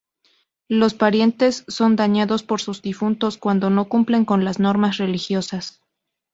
Los 0.67 0.95
parientes 0.95 1.63
son 1.67 1.95
dañados 1.95 2.41
por 2.41 2.59
sus 2.59 2.81
difuntos 2.81 3.37
cuando 3.37 3.69
no 3.69 3.87
cumplen 3.87 4.25
con 4.25 4.43
las 4.43 4.57
normas 4.59 4.97
religiosas. 4.97 5.83